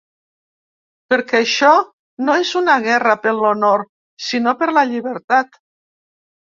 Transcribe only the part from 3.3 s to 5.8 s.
l'honor sinó per la llibertat.